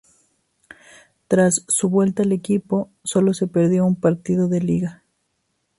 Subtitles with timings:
[1.27, 5.03] Tras su vuelta al equipo sólo se perdió un partido de liga.